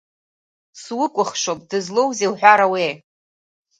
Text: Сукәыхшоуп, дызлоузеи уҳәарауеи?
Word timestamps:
Сукәыхшоуп, 0.81 1.59
дызлоузеи 1.69 2.29
уҳәарауеи? 2.31 2.91